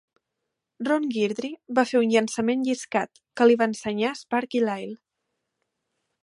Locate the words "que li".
3.41-3.59